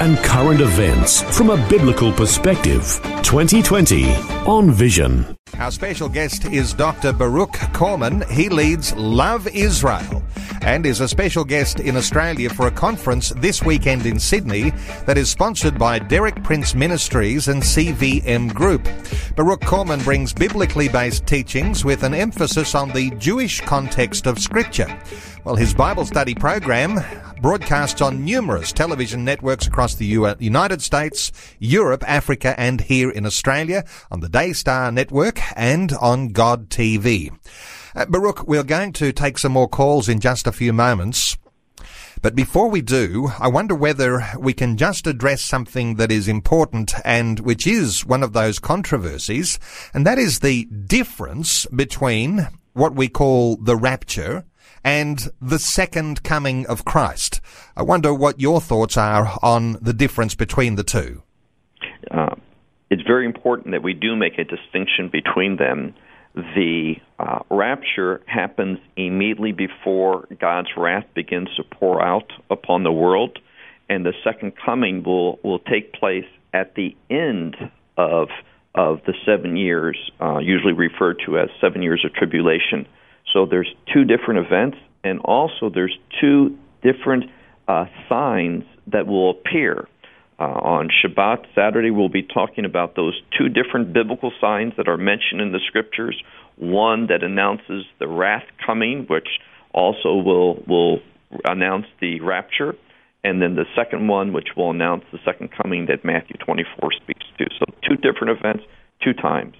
[0.00, 3.00] and current events from a biblical perspective.
[3.22, 4.12] 2020
[4.46, 5.36] on Vision.
[5.58, 7.12] Our special guest is Dr.
[7.12, 8.28] Baruch Korman.
[8.28, 10.22] He leads Love Israel
[10.62, 14.70] and is a special guest in Australia for a conference this weekend in Sydney
[15.06, 18.82] that is sponsored by Derek Prince Ministries and CVM Group.
[19.36, 24.98] Baruch Korman brings biblically based teachings with an emphasis on the Jewish context of Scripture.
[25.44, 26.98] Well, his Bible study program
[27.42, 33.84] broadcasts on numerous television networks across the United States, Europe, Africa, and here in Australia
[34.10, 37.30] on the Daystar Network and on God TV.
[37.94, 41.36] Uh, Baruch, we're going to take some more calls in just a few moments.
[42.22, 46.94] But before we do, I wonder whether we can just address something that is important
[47.04, 49.58] and which is one of those controversies,
[49.92, 54.44] and that is the difference between what we call the rapture
[54.84, 57.40] and the second coming of Christ.
[57.76, 61.22] I wonder what your thoughts are on the difference between the two.
[62.10, 62.34] Uh,
[62.90, 65.94] it's very important that we do make a distinction between them
[66.34, 73.38] the uh, rapture happens immediately before God's wrath begins to pour out upon the world,
[73.88, 77.56] and the second coming will will take place at the end
[77.96, 78.28] of
[78.74, 82.86] of the seven years, uh, usually referred to as seven years of tribulation.
[83.32, 87.24] So there's two different events, and also there's two different
[87.66, 89.88] uh, signs that will appear.
[90.36, 94.96] Uh, on Shabbat, Saturday, we'll be talking about those two different biblical signs that are
[94.96, 96.20] mentioned in the scriptures.
[96.56, 99.28] One that announces the wrath coming, which
[99.72, 100.98] also will will
[101.44, 102.74] announce the rapture,
[103.22, 107.24] and then the second one, which will announce the second coming that Matthew 24 speaks
[107.38, 107.46] to.
[107.58, 108.64] So, two different events,
[109.02, 109.54] two times.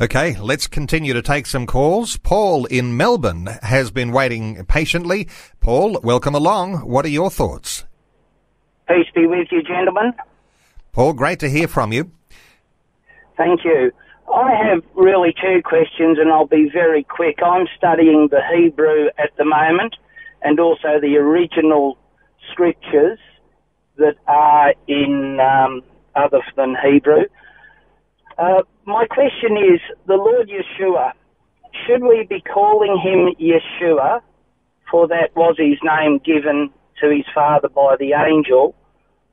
[0.00, 2.16] Okay, let's continue to take some calls.
[2.18, 5.28] Paul in Melbourne has been waiting patiently.
[5.60, 6.88] Paul, welcome along.
[6.88, 7.84] What are your thoughts?
[8.88, 10.12] Peace be with you, gentlemen.
[10.92, 12.10] Paul, great to hear from you.
[13.36, 13.92] Thank you.
[14.34, 17.38] I have really two questions, and I'll be very quick.
[17.44, 19.96] I'm studying the Hebrew at the moment
[20.42, 21.98] and also the original
[22.52, 23.18] scriptures
[23.96, 25.82] that are in um,
[26.14, 27.24] other than Hebrew.
[28.38, 31.12] Uh, my question is the Lord Yeshua,
[31.86, 34.20] should we be calling him Yeshua,
[34.90, 38.74] for that was his name given to his father by the angel,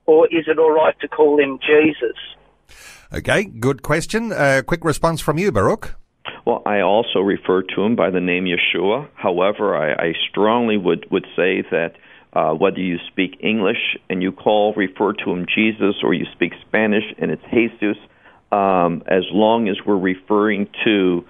[0.07, 2.17] or is it all right to call him Jesus?
[3.13, 4.31] Okay, good question.
[4.31, 5.95] Uh, quick response from you, Baruch.
[6.45, 9.07] Well, I also refer to him by the name Yeshua.
[9.13, 11.93] However, I, I strongly would, would say that
[12.33, 16.53] uh, whether you speak English and you call, refer to him Jesus, or you speak
[16.67, 17.97] Spanish and it's Jesus,
[18.51, 21.25] um, as long as we're referring to,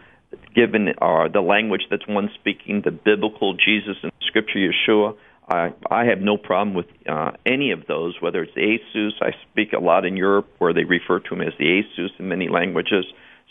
[0.55, 5.15] given uh, the language that's one speaking, the biblical Jesus and Scripture Yeshua,
[5.47, 9.13] I, I have no problem with uh, any of those, whether it's Jesus.
[9.21, 12.27] I speak a lot in Europe where they refer to him as the Jesus in
[12.27, 13.05] many languages.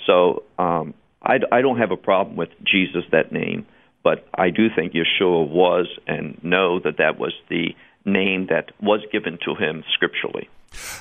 [0.06, 3.66] So um, I, I don't have a problem with Jesus, that name,
[4.02, 9.00] but I do think Yeshua was and know that that was the name that was
[9.12, 10.48] given to him scripturally.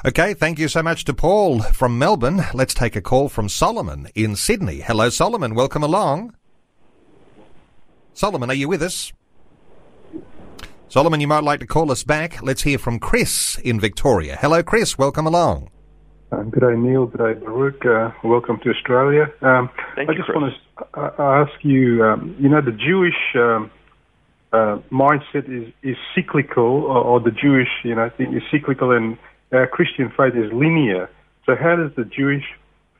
[0.05, 2.41] Okay, thank you so much to Paul from Melbourne.
[2.53, 4.81] Let's take a call from Solomon in Sydney.
[4.81, 5.55] Hello, Solomon.
[5.55, 6.35] Welcome along.
[8.13, 9.11] Solomon, are you with us?
[10.87, 12.43] Solomon, you might like to call us back.
[12.43, 14.37] Let's hear from Chris in Victoria.
[14.39, 14.97] Hello, Chris.
[14.97, 15.71] Welcome along.
[16.31, 17.07] Um, good day, Neil.
[17.07, 17.85] Good day, Baruch.
[17.85, 19.31] Uh, welcome to Australia.
[19.41, 20.41] Um, Thank I you, just Chris.
[20.41, 23.71] want to uh, ask you, um, you know, the Jewish um,
[24.51, 29.17] uh, mindset is, is cyclical, or, or, the Jewish, you know, thing is cyclical, and
[29.53, 31.09] our Christian faith is linear.
[31.45, 32.43] So how does the Jewish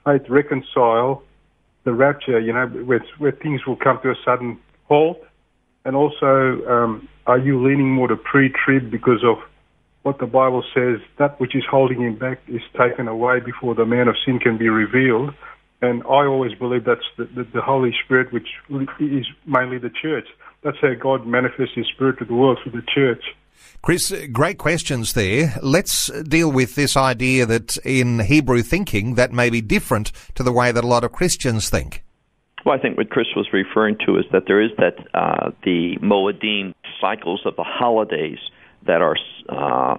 [0.06, 1.24] faith reconcile
[1.84, 5.22] the rapture, you know, where, where things will come to a sudden halt
[5.86, 9.38] and also, um, are you leaning more to pre-trib because of
[10.04, 13.86] what the Bible says, that which is holding him back is taken away before the
[13.86, 15.34] man of sin can be revealed?
[15.82, 18.48] And I always believe that's the, the, the Holy Spirit, which
[19.00, 20.28] is mainly the church.
[20.64, 23.24] That's how God manifests His Spirit to the world through the church.
[23.82, 25.56] Chris, great questions there.
[25.62, 30.54] Let's deal with this idea that in Hebrew thinking that may be different to the
[30.54, 32.04] way that a lot of Christians think.
[32.66, 35.98] Well, I think what Chris was referring to is that there is that uh, the
[36.02, 38.40] Moedim cycles of the holidays
[38.86, 39.18] that are
[39.50, 39.98] uh,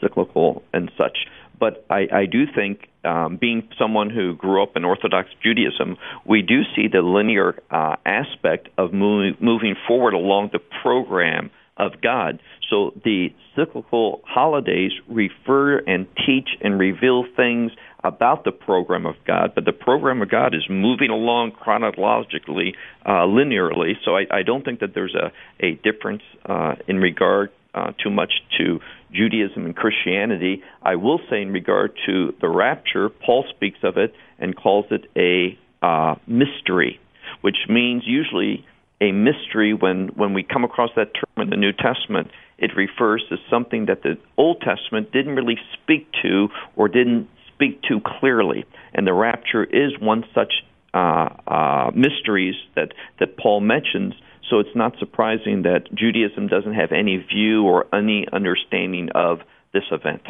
[0.00, 1.18] cyclical and such.
[1.60, 6.42] But I, I do think um, being someone who grew up in Orthodox Judaism, we
[6.42, 12.40] do see the linear uh, aspect of moving, moving forward along the program of God.
[12.68, 17.72] So the cyclical holidays refer and teach and reveal things
[18.04, 22.74] about the program of God, but the program of God is moving along chronologically,
[23.04, 23.92] uh, linearly.
[24.04, 25.32] So I, I, don't think that there's a,
[25.64, 28.80] a difference uh, in regard uh, too much to
[29.12, 30.62] Judaism and Christianity.
[30.82, 35.04] I will say, in regard to the rapture, Paul speaks of it and calls it
[35.16, 37.00] a uh, mystery,
[37.42, 38.64] which means usually
[39.00, 42.28] a mystery when, when we come across that term in the New Testament.
[42.58, 47.82] It refers to something that the Old Testament didn't really speak to or didn't speak
[47.84, 48.64] to clearly.
[48.92, 50.52] And the rapture is one such
[50.92, 54.14] uh, uh, mysteries that, that Paul mentions
[54.50, 59.38] so it's not surprising that Judaism doesn't have any view or any understanding of
[59.72, 60.22] this event.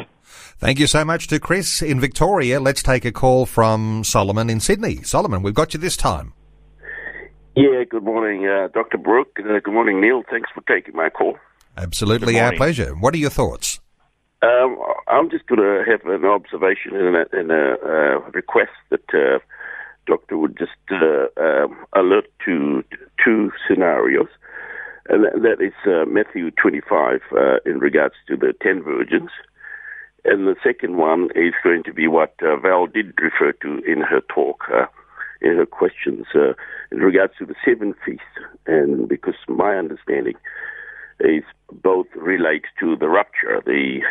[0.59, 2.59] Thank you so much to Chris in Victoria.
[2.59, 5.01] Let's take a call from Solomon in Sydney.
[5.01, 6.33] Solomon, we've got you this time.
[7.55, 8.97] Yeah, good morning, uh, Dr.
[8.97, 9.37] Baruch.
[9.39, 10.23] Uh, good morning, Neil.
[10.29, 11.37] Thanks for taking my call.
[11.77, 12.95] Absolutely our pleasure.
[12.95, 13.79] What are your thoughts?
[14.41, 14.77] Um,
[15.07, 19.39] I'm just going to have an observation and a, and a uh, request that uh,
[20.07, 22.83] doctor would just uh, um, alert to
[23.23, 24.29] two scenarios.
[25.09, 29.29] And that is uh, Matthew 25 uh, in regards to the ten virgins.
[30.23, 34.01] And the second one is going to be what uh, Val did refer to in
[34.01, 34.85] her talk, uh,
[35.41, 36.53] in her questions, uh,
[36.91, 38.23] in regards to the seven feasts.
[38.67, 40.35] And because my understanding
[41.19, 44.01] is both relate to the rupture, the,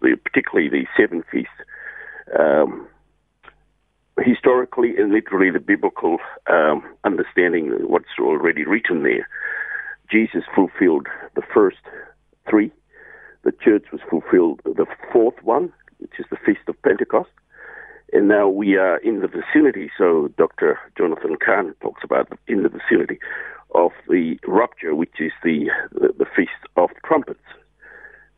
[0.00, 1.52] the particularly the seven feasts.
[2.38, 2.86] Um,
[4.22, 9.28] historically and literally the biblical um, understanding what's already written there.
[10.10, 11.78] Jesus fulfilled the first
[12.48, 12.70] three.
[13.42, 17.30] The church was fulfilled the fourth one, which is the Feast of Pentecost.
[18.12, 20.78] And now we are in the vicinity, so Dr.
[20.98, 23.18] Jonathan Cahn talks about in the vicinity
[23.74, 27.38] of the rupture, which is the, the, the Feast of Trumpets.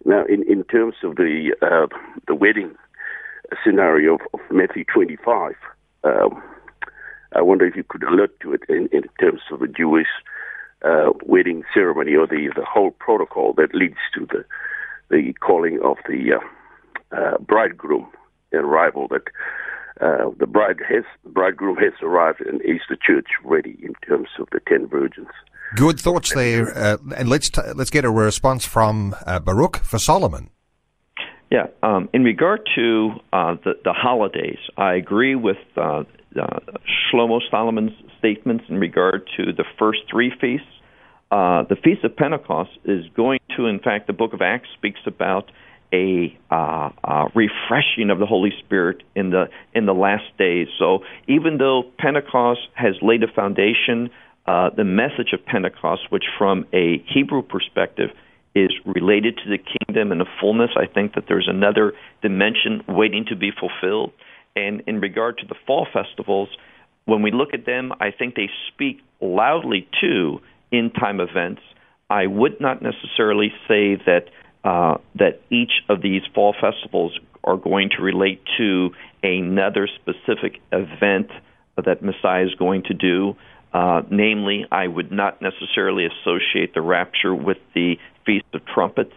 [0.04, 1.86] Now, in, in terms of the, uh,
[2.26, 2.74] the wedding
[3.64, 5.54] scenario of, of Matthew 25,
[6.04, 6.42] um,
[7.34, 10.08] I wonder if you could alert to it in, in terms of the Jewish
[10.84, 14.44] uh, wedding ceremony or the, the whole protocol that leads to the
[15.12, 18.08] the calling of the uh, uh, bridegroom
[18.54, 19.06] arrival.
[19.08, 19.22] That
[20.00, 24.28] uh, the bride has the bridegroom has arrived, and is the church ready in terms
[24.38, 25.28] of the ten virgins?
[25.76, 29.98] Good thoughts there, uh, and let's t- let's get a response from uh, Baruch for
[29.98, 30.50] Solomon.
[31.50, 36.04] Yeah, um, in regard to uh, the, the holidays, I agree with uh,
[36.40, 36.60] uh,
[37.12, 40.66] Shlomo Solomon's statements in regard to the first three feasts.
[41.30, 45.00] Uh, the Feast of Pentecost is going to, in fact, the book of Acts speaks
[45.06, 45.50] about
[45.92, 50.68] a uh, uh, refreshing of the Holy Spirit in the in the last days.
[50.78, 54.10] So even though Pentecost has laid a foundation,
[54.46, 58.10] uh, the message of Pentecost, which from a Hebrew perspective
[58.54, 60.70] is related to the kingdom and the fullness.
[60.76, 64.12] I think that there's another dimension waiting to be fulfilled.
[64.54, 66.48] And in regard to the fall festivals,
[67.06, 70.40] when we look at them, I think they speak loudly to
[70.70, 71.62] in time events.
[72.10, 74.24] I would not necessarily say that
[74.64, 78.90] uh, that each of these fall festivals are going to relate to
[79.22, 81.30] another specific event
[81.84, 83.36] that Messiah is going to do.
[83.72, 89.14] Uh, namely, I would not necessarily associate the rapture with the Feast of Trumpets.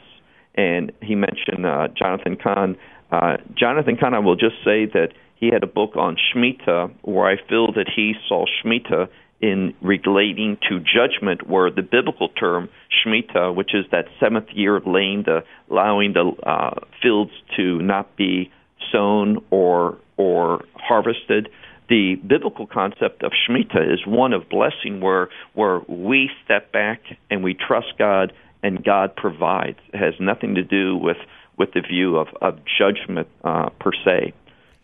[0.55, 2.77] And he mentioned uh, Jonathan Cahn.
[3.11, 7.25] Uh, Jonathan Cahn, I will just say that he had a book on Shemitah where
[7.27, 9.09] I feel that he saw Shemitah
[9.41, 14.87] in relating to judgment, where the biblical term Shemitah, which is that seventh year of
[14.87, 18.51] laying the allowing the uh, fields to not be
[18.91, 21.49] sown or or harvested,
[21.89, 27.43] the biblical concept of Shemitah is one of blessing where where we step back and
[27.43, 29.77] we trust God and God provides.
[29.93, 31.17] It has nothing to do with
[31.57, 34.33] with the view of, of judgment uh, per se.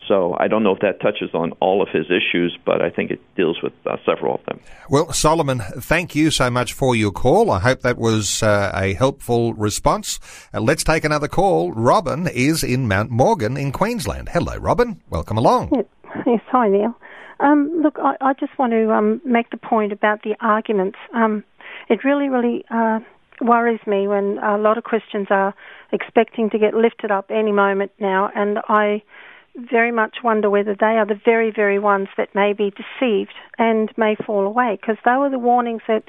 [0.08, 3.12] So I don't know if that touches on all of his issues, but I think
[3.12, 4.60] it deals with uh, several of them.
[4.90, 7.52] Well, Solomon, thank you so much for your call.
[7.52, 10.20] I hope that was uh, a helpful response.
[10.54, 11.72] Uh, let's take another call.
[11.72, 14.30] Robin is in Mount Morgan in Queensland.
[14.30, 15.02] Hello, Robin.
[15.10, 15.70] Welcome along.
[15.74, 15.86] Yes,
[16.26, 16.96] yes hi, Neil.
[17.40, 20.98] Um, look, I, I, just want to um, make the point about the arguments.
[21.14, 21.44] Um,
[21.90, 23.00] it really, really uh,
[23.42, 25.54] worries me when a lot of Christians are
[25.92, 29.02] expecting to get lifted up any moment now, and I
[29.70, 33.92] very much wonder whether they are the very, very ones that may be deceived and
[33.98, 36.04] may fall away, because they were the warnings that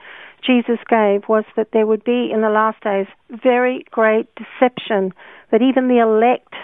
[0.44, 5.12] Jesus gave was that there would be in the last days very great deception,
[5.50, 6.54] that even the elect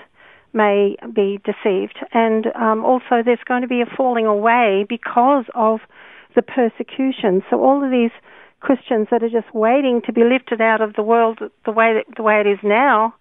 [0.52, 1.98] may be deceived.
[2.12, 5.80] And um, also, there's going to be a falling away because of
[6.34, 7.42] the persecution.
[7.50, 8.10] So, all of these
[8.60, 12.16] Christians that are just waiting to be lifted out of the world the way that,
[12.16, 13.14] the way it is now,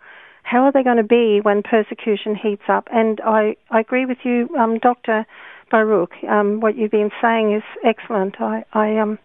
[0.48, 2.88] how are they going to be when persecution heats up?
[2.92, 5.26] And I, I agree with you, um, Doctor
[5.70, 6.14] Baruch.
[6.24, 8.40] Um, what you've been saying is excellent.
[8.40, 9.20] I, I um,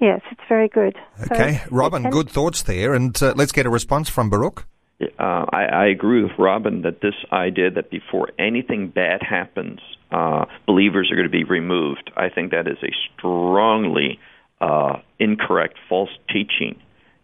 [0.00, 0.96] yes, it's very good.
[1.32, 4.64] Okay, so, Robin, good thoughts there, and uh, let's get a response from Baruch.
[5.00, 9.80] Uh, I, I agree with Robin that this idea that before anything bad happens,
[10.12, 12.12] uh, believers are going to be removed.
[12.16, 14.20] I think that is a strongly
[14.60, 16.80] uh, incorrect, false teaching.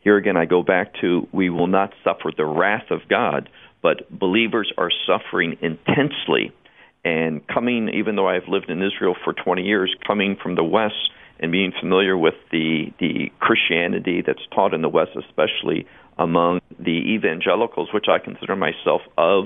[0.08, 3.50] Here again, I go back to we will not suffer the wrath of God,
[3.82, 6.50] but believers are suffering intensely.
[7.04, 11.10] And coming, even though I've lived in Israel for 20 years, coming from the West
[11.38, 15.86] and being familiar with the, the Christianity that's taught in the West, especially
[16.16, 19.44] among the evangelicals, which I consider myself of,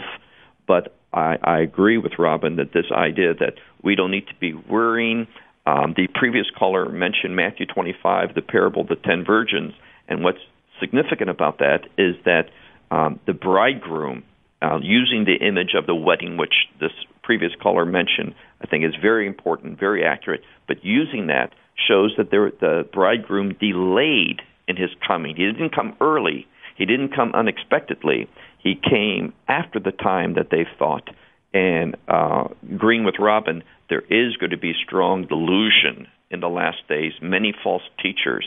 [0.68, 4.54] but I, I agree with Robin that this idea that we don't need to be
[4.54, 5.26] worrying.
[5.66, 9.72] Um, the previous caller mentioned Matthew 25, the parable of the ten virgins,
[10.06, 10.38] and what's
[10.82, 12.50] significant about that is that
[12.90, 14.24] um, the bridegroom,
[14.60, 18.94] uh, using the image of the wedding, which this previous caller mentioned, I think is
[19.00, 21.54] very important, very accurate, but using that
[21.88, 25.36] shows that there, the bridegroom delayed in his coming.
[25.36, 26.46] He didn't come early,
[26.76, 28.28] he didn't come unexpectedly.
[28.58, 31.08] He came after the time that they thought.
[31.52, 36.78] And uh, agreeing with Robin, there is going to be strong delusion in the last
[36.88, 38.46] days, many false teachers.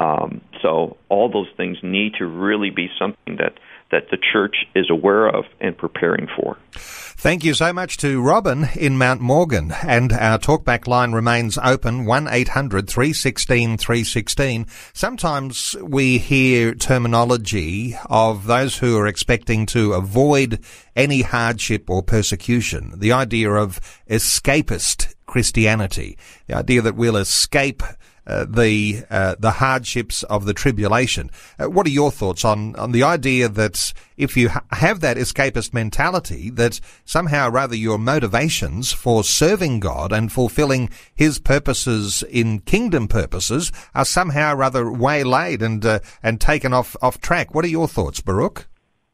[0.00, 3.54] Um, so all those things need to really be something that
[3.90, 6.58] that the church is aware of and preparing for.
[6.72, 9.72] Thank you so much to Robin in Mount Morgan.
[9.86, 14.66] And our talkback line remains open 1 800 316 316.
[14.92, 20.58] Sometimes we hear terminology of those who are expecting to avoid
[20.96, 22.94] any hardship or persecution.
[22.96, 26.18] The idea of escapist Christianity.
[26.46, 27.82] The idea that we'll escape
[28.26, 31.30] uh, the uh, the hardships of the tribulation.
[31.58, 35.16] Uh, what are your thoughts on on the idea that if you ha- have that
[35.16, 42.60] escapist mentality, that somehow rather your motivations for serving God and fulfilling His purposes in
[42.60, 47.54] kingdom purposes are somehow rather waylaid and uh, and taken off off track?
[47.54, 48.66] What are your thoughts, Baruch?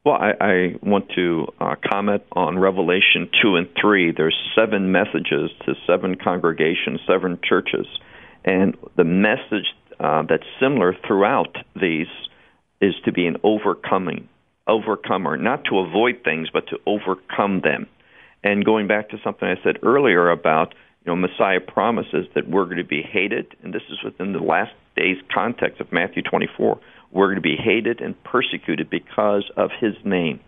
[0.04, 4.12] Well, I, I want to uh, comment on Revelation 2 and 3.
[4.16, 7.86] There's seven messages to seven congregations, seven churches.
[8.44, 9.66] And the message
[9.98, 12.06] uh, that's similar throughout these
[12.80, 14.28] is to be an overcoming,
[14.66, 17.86] overcomer, not to avoid things, but to overcome them.
[18.42, 22.64] And going back to something I said earlier about, you know, Messiah promises that we're
[22.64, 26.80] going to be hated, and this is within the last days context of Matthew 24.
[27.12, 30.40] We're going to be hated and persecuted because of his name.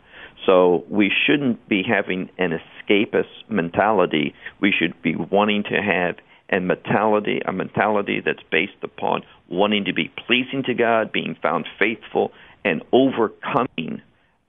[0.47, 4.35] So we shouldn't be having an escapist mentality.
[4.61, 6.17] We should be wanting to have
[6.53, 11.67] and mentality, a mentality that's based upon wanting to be pleasing to God, being found
[11.79, 12.31] faithful,
[12.65, 14.03] and overcoming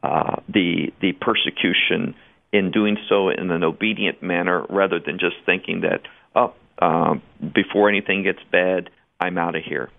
[0.04, 2.14] uh, the the persecution
[2.52, 6.02] in doing so in an obedient manner, rather than just thinking that,
[6.36, 7.16] oh, uh,
[7.56, 9.90] before anything gets bad, I'm out of here.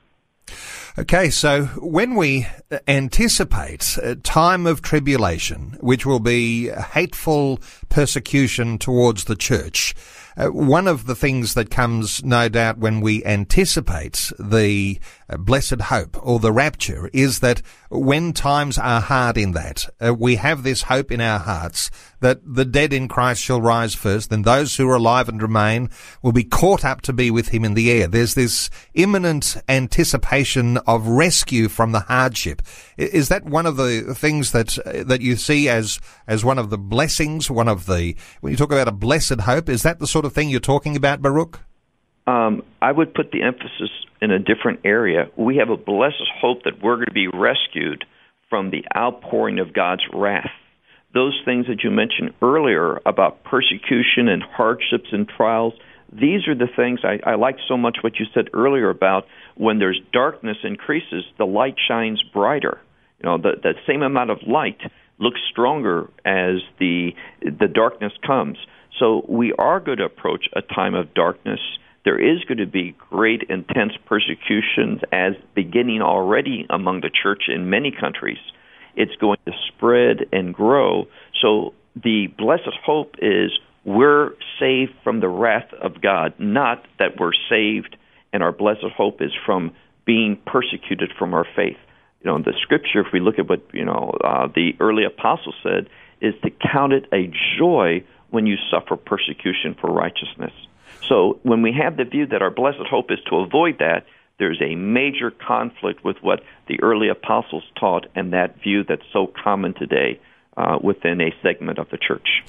[0.97, 2.47] Okay, so when we
[2.87, 7.59] anticipate a time of tribulation, which will be hateful
[7.89, 9.93] persecution towards the church,
[10.37, 14.99] uh, one of the things that comes, no doubt, when we anticipate the
[15.29, 20.37] blessed hope or the rapture is that when times are hard in that, uh, we
[20.37, 21.91] have this hope in our hearts
[22.21, 25.91] that the dead in Christ shall rise first, then those who are alive and remain
[26.23, 28.09] will be caught up to be with him in the air.
[28.09, 32.63] There's this imminent anticipation of rescue from the hardship.
[32.97, 36.71] Is that one of the things that uh, that you see as as one of
[36.71, 40.07] the blessings, one of the when you talk about a blessed hope, is that the
[40.07, 41.61] sort of thing you're talking about, Baruch?
[42.27, 43.91] Um, I would put the emphasis
[44.23, 45.31] in a different area.
[45.37, 48.05] We have a blessed hope that we're going to be rescued
[48.49, 50.51] from the outpouring of God's wrath.
[51.13, 55.75] Those things that you mentioned earlier about persecution and hardships and trials,
[56.13, 59.27] these are the things I, I like so much what you said earlier about
[59.57, 62.81] when there's darkness increases, the light shines brighter.
[63.23, 64.79] You know, the, the same amount of light
[65.19, 68.59] looks stronger as the the darkness comes.
[68.99, 71.61] So we are going to approach a time of darkness.
[72.05, 77.71] There is going to be great, intense persecutions as beginning already among the church in
[77.71, 78.39] many countries.
[78.95, 81.07] It's going to spread and grow.
[81.41, 83.51] So the blessed hope is
[83.85, 84.31] we're
[84.61, 87.97] saved from the wrath of God, not that we're saved
[88.35, 89.73] and our blessed hope is from
[90.05, 91.79] being persecuted from our faith.
[92.21, 95.55] You know, the scripture, if we look at what you know uh, the early apostles
[95.63, 95.89] said,
[96.21, 100.53] is to count it a joy when you suffer persecution for righteousness.
[101.09, 104.07] So when we have the view that our blessed hope is to avoid that,
[104.39, 109.31] there's a major conflict with what the early apostles taught and that view that's so
[109.43, 110.21] common today
[110.57, 112.43] uh, within a segment of the church.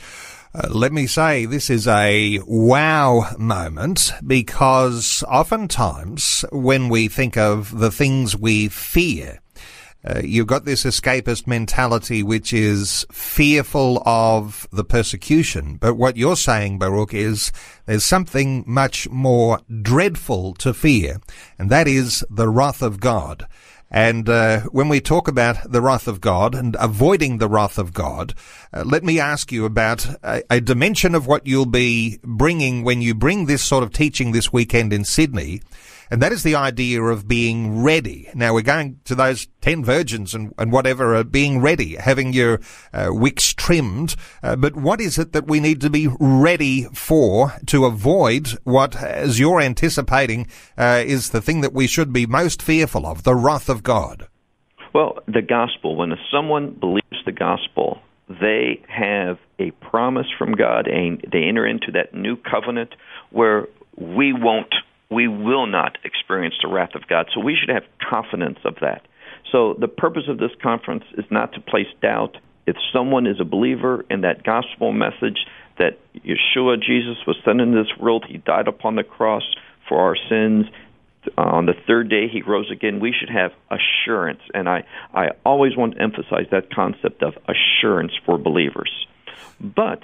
[0.53, 7.77] Uh, let me say this is a wow moment because oftentimes when we think of
[7.77, 9.41] the things we fear,
[10.05, 15.77] uh, you've got this escapist mentality which is fearful of the persecution.
[15.77, 17.51] But what you're saying, Baruch, is
[17.85, 21.21] there's something much more dreadful to fear,
[21.57, 23.47] and that is the wrath of God.
[23.91, 27.93] And uh, when we talk about the wrath of God and avoiding the wrath of
[27.93, 28.33] God,
[28.73, 33.01] uh, let me ask you about a, a, dimension of what you'll be bringing when
[33.01, 35.61] you bring this sort of teaching this weekend in Sydney.
[36.11, 38.29] And that is the idea of being ready.
[38.33, 42.59] Now we're going to those ten virgins and, and whatever, uh, being ready, having your
[42.93, 44.15] uh, wicks trimmed.
[44.43, 48.95] Uh, but what is it that we need to be ready for to avoid what,
[48.95, 50.47] as you're anticipating,
[50.77, 54.27] uh, is the thing that we should be most fearful of, the wrath of God?
[54.93, 61.19] Well, the gospel, when someone believes the gospel, they have a promise from God and
[61.31, 62.95] they enter into that new covenant
[63.31, 64.73] where we won't
[65.09, 67.27] we will not experience the wrath of God.
[67.33, 69.05] So we should have confidence of that.
[69.51, 72.37] So the purpose of this conference is not to place doubt.
[72.65, 75.37] If someone is a believer in that gospel message
[75.77, 79.43] that Yeshua, Jesus, was sent into this world, he died upon the cross
[79.87, 80.65] for our sins.
[81.37, 82.99] On the third day, he rose again.
[82.99, 84.41] We should have assurance.
[84.53, 84.83] And I,
[85.13, 88.91] I always want to emphasize that concept of assurance for believers.
[89.59, 90.01] But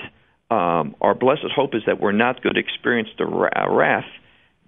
[0.51, 4.05] um, our blessed hope is that we're not going to experience the wrath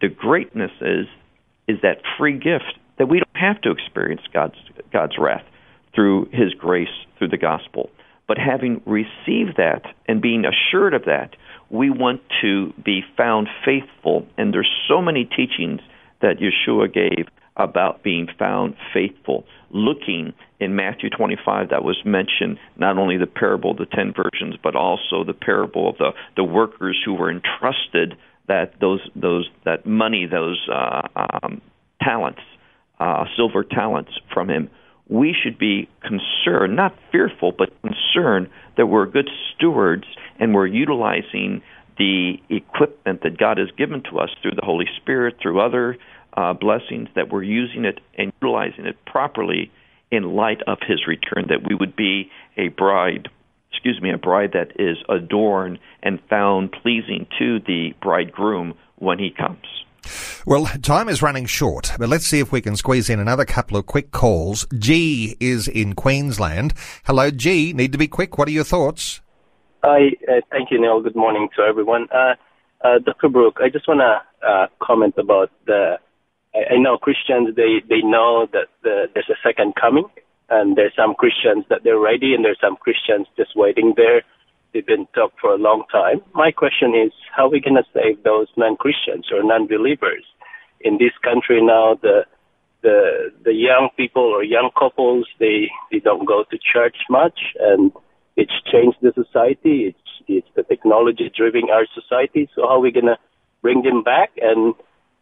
[0.03, 1.07] the greatness is
[1.65, 4.57] is that free gift that we don't have to experience God's
[4.91, 5.45] God's wrath
[5.95, 7.89] through his grace through the gospel.
[8.27, 11.37] But having received that and being assured of that,
[11.69, 14.27] we want to be found faithful.
[14.37, 15.79] And there's so many teachings
[16.21, 19.45] that Yeshua gave about being found faithful.
[19.71, 24.55] Looking in Matthew 25, that was mentioned not only the parable of the ten virgins,
[24.61, 29.85] but also the parable of the, the workers who were entrusted that those those that
[29.85, 31.61] money, those uh, um,
[32.01, 32.41] talents,
[32.99, 34.69] uh, silver talents from him.
[35.09, 40.05] We should be concerned, not fearful, but concerned that we're good stewards
[40.39, 41.61] and we're utilizing
[41.97, 45.97] the equipment that God has given to us through the Holy Spirit, through other
[46.35, 49.71] uh, blessings, that we're using it and utilizing it properly
[50.09, 53.29] in light of His return, that we would be a bride
[53.73, 59.31] excuse me, a bride that is adorned and found pleasing to the bridegroom when he
[59.31, 59.65] comes.
[60.45, 63.77] Well, time is running short, but let's see if we can squeeze in another couple
[63.77, 64.67] of quick calls.
[64.77, 66.73] G is in Queensland.
[67.05, 67.73] Hello, G.
[67.73, 68.37] Need to be quick.
[68.37, 69.21] What are your thoughts?
[69.83, 71.01] Hi, uh, thank you, Neil.
[71.01, 72.07] Good morning to everyone.
[72.13, 72.35] Uh,
[72.83, 73.29] uh, Dr.
[73.29, 75.97] Baruch, I just want to uh, comment about the.
[76.53, 80.05] I, I, know Christians they they know that the, there's a second coming,
[80.53, 84.21] and there's some Christians that they're ready, and there's some Christians just waiting there.
[84.71, 86.21] They've been talked for a long time.
[86.33, 90.25] My question is, how are we going to save those non-Christians or non-believers
[90.81, 91.97] in this country now?
[92.01, 92.25] The
[92.81, 97.91] the the young people or young couples they they don't go to church much, and
[98.35, 99.75] it's changed the society.
[99.89, 102.49] It's it's the technology driving our society.
[102.55, 103.17] So how are we going to
[103.61, 104.73] bring them back and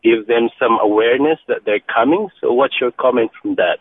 [0.04, 2.30] give them some awareness that they're coming?
[2.40, 3.80] So what's your comment from that?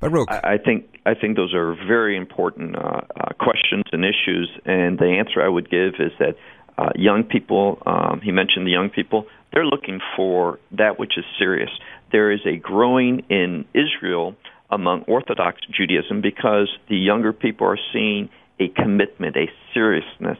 [0.00, 0.30] Baruch.
[0.30, 4.98] I, I think I think those are very important uh, uh, questions and issues, and
[4.98, 6.36] the answer I would give is that
[6.78, 7.82] uh, young people.
[7.86, 9.26] Um, he mentioned the young people.
[9.52, 11.70] They're looking for that which is serious.
[12.10, 14.34] There is a growing in Israel
[14.70, 18.28] among Orthodox Judaism because the younger people are seeing
[18.58, 20.38] a commitment, a seriousness,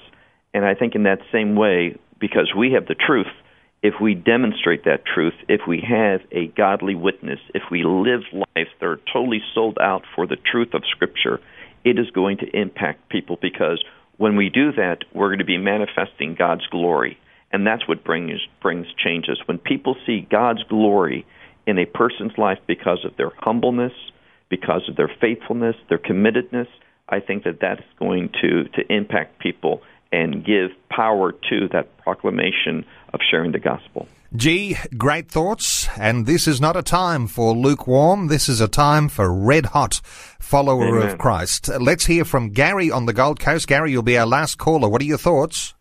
[0.52, 3.26] and I think in that same way, because we have the truth,
[3.84, 8.70] if we demonstrate that truth, if we have a godly witness, if we live lives
[8.80, 11.38] that are totally sold out for the truth of Scripture,
[11.84, 13.84] it is going to impact people because
[14.16, 17.18] when we do that, we're going to be manifesting God's glory.
[17.52, 19.38] And that's what brings, brings changes.
[19.44, 21.26] When people see God's glory
[21.66, 23.92] in a person's life because of their humbleness,
[24.48, 26.68] because of their faithfulness, their committedness,
[27.06, 29.82] I think that that's going to, to impact people
[30.14, 34.06] and give power to that proclamation of sharing the gospel.
[34.36, 35.88] G, great thoughts.
[35.96, 38.26] And this is not a time for lukewarm.
[38.26, 40.00] This is a time for red hot
[40.40, 41.10] follower Amen.
[41.10, 41.68] of Christ.
[41.68, 43.68] Let's hear from Gary on the Gold Coast.
[43.68, 44.88] Gary, you'll be our last caller.
[44.88, 45.74] What are your thoughts?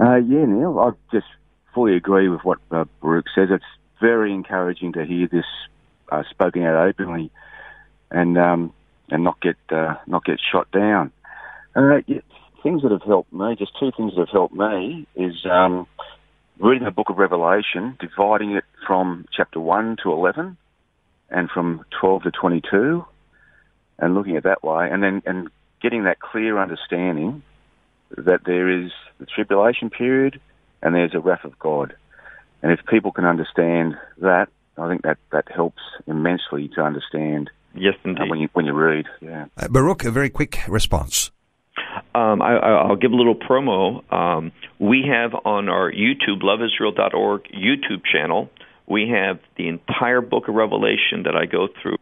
[0.00, 1.26] Uh, yeah, Neil, I just
[1.74, 3.48] fully agree with what uh, Baruch says.
[3.50, 3.64] It's
[4.00, 5.44] very encouraging to hear this
[6.10, 7.30] uh, spoken out openly
[8.10, 8.72] and um,
[9.10, 11.12] and not get uh, not get shot down.
[11.76, 12.00] Uh,
[12.62, 15.86] things that have helped me, just two things that have helped me, is um,
[16.58, 20.56] reading the book of Revelation, dividing it from chapter 1 to 11
[21.30, 23.04] and from 12 to 22
[23.98, 25.48] and looking at that way and then and
[25.82, 27.42] getting that clear understanding
[28.16, 30.40] that there is the tribulation period
[30.82, 31.94] and there's a wrath of God.
[32.62, 37.94] And if people can understand that, I think that, that helps immensely to understand Yes,
[38.04, 39.06] uh, when you when you read.
[39.20, 39.46] Yeah.
[39.56, 41.30] Uh, Baruch, a very quick response.
[42.14, 44.10] Um, I, I'll give a little promo.
[44.12, 48.50] Um, we have on our YouTube, loveisrael.org YouTube channel,
[48.90, 51.96] we have the entire book of Revelation that I go through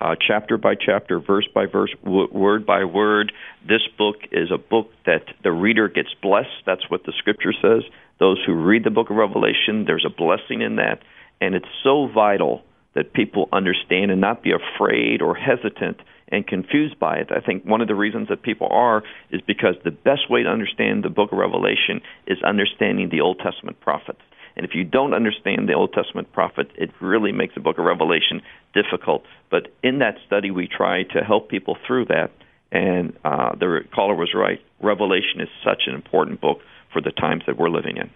[0.00, 3.32] uh, chapter by chapter, verse by verse, w- word by word.
[3.68, 6.64] This book is a book that the reader gets blessed.
[6.64, 7.82] That's what the scripture says.
[8.18, 11.00] Those who read the book of Revelation, there's a blessing in that.
[11.42, 12.62] And it's so vital
[12.94, 15.98] that people understand and not be afraid or hesitant
[16.30, 17.28] and confused by it.
[17.30, 20.48] I think one of the reasons that people are is because the best way to
[20.48, 24.20] understand the book of Revelation is understanding the Old Testament prophets.
[24.56, 27.84] And if you don't understand the Old Testament prophets, it really makes the book of
[27.84, 28.42] Revelation
[28.74, 29.24] difficult.
[29.50, 32.30] But in that study, we try to help people through that.
[32.72, 34.60] And uh, the caller was right.
[34.80, 36.58] Revelation is such an important book
[36.92, 38.10] for the times that we're living in.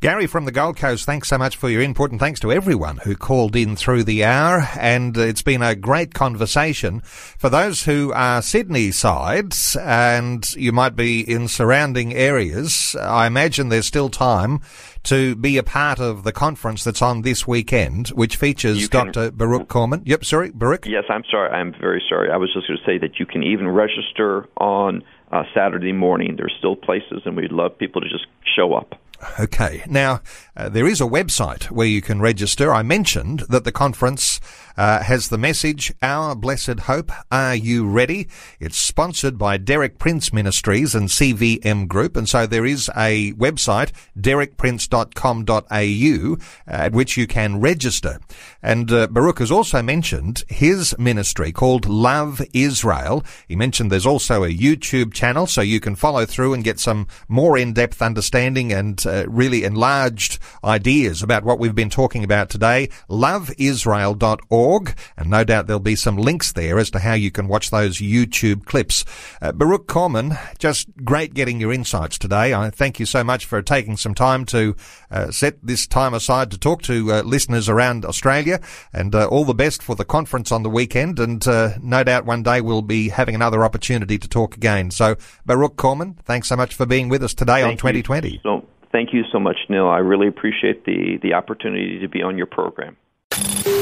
[0.00, 2.98] Gary from the Gold Coast, thanks so much for your input and thanks to everyone
[2.98, 4.66] who called in through the hour.
[4.78, 7.00] And uh, it's been a great conversation.
[7.00, 13.68] For those who are Sydney sides and you might be in surrounding areas, I imagine
[13.68, 14.60] there's still time
[15.04, 19.30] to be a part of the conference that's on this weekend, which features can- Dr.
[19.30, 20.00] Baruch Korman.
[20.04, 20.86] Yep, sorry, Baruch.
[20.86, 21.50] Yes, I'm sorry.
[21.50, 22.30] I'm very sorry.
[22.30, 25.02] I was just going to say that you can even register on
[25.34, 26.36] uh, Saturday morning.
[26.36, 28.94] There's still places, and we'd love people to just show up.
[29.40, 29.82] Okay.
[29.88, 30.20] Now,
[30.56, 32.72] uh, there is a website where you can register.
[32.72, 34.40] I mentioned that the conference
[34.76, 38.26] uh, has the message, Our Blessed Hope, Are You Ready?
[38.60, 42.16] It's sponsored by Derek Prince Ministries and CVM Group.
[42.16, 46.36] And so there is a website, derekprince.com.au,
[46.66, 48.20] at which you can register.
[48.62, 53.24] And uh, Baruch has also mentioned his ministry called Love Israel.
[53.48, 57.06] He mentioned there's also a YouTube channel so you can follow through and get some
[57.28, 62.88] more in-depth understanding and uh, really enlarged ideas about what we've been talking about today.
[63.08, 67.70] loveisrael.org and no doubt there'll be some links there as to how you can watch
[67.70, 69.04] those YouTube clips.
[69.40, 72.54] Uh, Baruch Korman, just great getting your insights today.
[72.54, 74.76] I thank you so much for taking some time to
[75.10, 78.60] uh, set this time aside to talk to uh, listeners around Australia
[78.92, 82.24] and uh, all the best for the conference on the weekend and uh, no doubt
[82.24, 84.90] one day we'll be having another opportunity to talk again.
[84.90, 88.63] So Baruch Korman, thanks so much for being with us today on Thank you 2020.
[88.94, 89.88] So, thank you so much, Neil.
[89.88, 92.96] I really appreciate the, the opportunity to be on your program.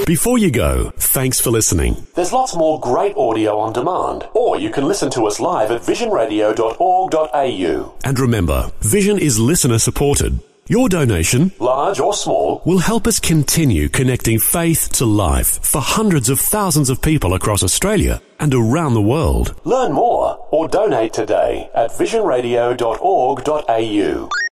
[0.07, 2.07] Before you go, thanks for listening.
[2.15, 5.83] There's lots more great audio on demand, or you can listen to us live at
[5.83, 7.95] visionradio.org.au.
[8.05, 10.41] And remember, Vision is listener supported.
[10.69, 16.31] Your donation, large or small, will help us continue connecting faith to life for hundreds
[16.31, 19.55] of thousands of people across Australia and around the world.
[19.65, 24.29] Learn more or donate today at visionradio.org.au.